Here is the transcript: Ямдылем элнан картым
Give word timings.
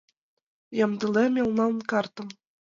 Ямдылем 0.83 1.33
элнан 1.41 1.73
картым 1.89 2.27